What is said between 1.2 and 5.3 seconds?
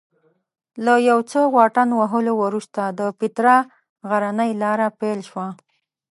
څه واټن وهلو وروسته د پیترا غرنۍ لاره پیل